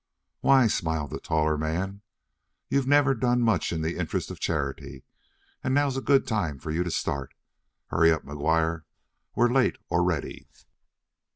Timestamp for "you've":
2.69-2.87